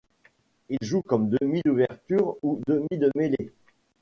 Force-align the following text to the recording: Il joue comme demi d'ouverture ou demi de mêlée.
Il 0.69 0.79
joue 0.81 1.03
comme 1.03 1.29
demi 1.29 1.61
d'ouverture 1.63 2.35
ou 2.41 2.59
demi 2.65 2.87
de 2.93 3.11
mêlée. 3.15 3.53